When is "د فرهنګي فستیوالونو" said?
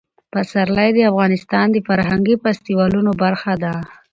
1.71-3.11